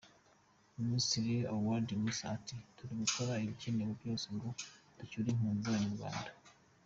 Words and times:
Minisitiri 0.81 1.35
Uladi 1.55 1.93
Mussa 2.01 2.25
ati 2.37 2.55
“Turi 2.75 2.93
gukora 3.01 3.33
ibikenewe 3.43 3.91
byose 3.99 4.25
ngo 4.35 4.49
ducyure 4.97 5.27
impunzi 5.31 5.63
z’abanyarwanda. 5.63 6.31